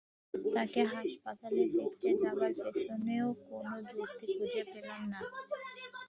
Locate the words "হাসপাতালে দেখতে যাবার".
0.93-2.51